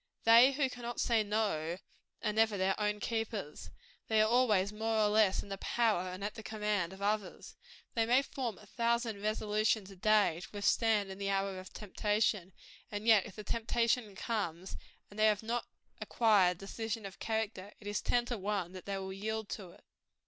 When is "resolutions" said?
9.21-9.91